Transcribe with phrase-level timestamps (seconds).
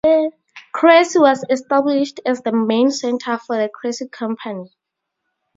[0.71, 4.71] Cressy was established as the main centre for the Cressy Company.